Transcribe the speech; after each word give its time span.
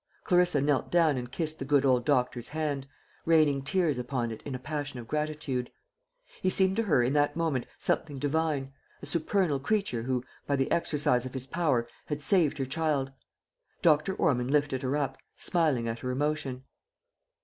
Clarissa 0.23 0.59
knelt 0.61 0.89
down 0.89 1.15
and 1.15 1.31
kissed 1.31 1.59
the 1.59 1.63
good 1.63 1.85
old 1.85 2.05
doctor's 2.05 2.47
hand, 2.47 2.87
raining 3.23 3.61
tears 3.61 3.99
upon 3.99 4.31
it 4.31 4.41
in 4.47 4.55
a 4.55 4.57
passion 4.57 4.99
of 4.99 5.07
gratitude. 5.07 5.69
He 6.41 6.49
seemed 6.49 6.75
to 6.77 6.83
her 6.85 7.03
in 7.03 7.13
that 7.13 7.35
moment 7.35 7.67
something 7.77 8.17
divine, 8.17 8.73
a 9.03 9.05
supernal 9.05 9.59
creature 9.59 10.01
who, 10.01 10.23
by 10.47 10.55
the 10.55 10.71
exercise 10.71 11.27
of 11.27 11.35
his 11.35 11.45
power, 11.45 11.87
had 12.07 12.19
saved 12.19 12.57
her 12.57 12.65
child. 12.65 13.11
Dr. 13.83 14.15
Ormond 14.15 14.49
lifted 14.49 14.81
her 14.81 14.97
up, 14.97 15.19
smiling 15.37 15.87
at 15.87 15.99
her 15.99 16.09
emotion. 16.09 16.63